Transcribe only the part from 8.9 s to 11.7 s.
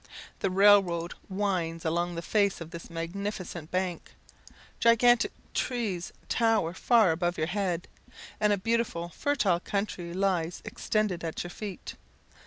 fertile country lies extended at your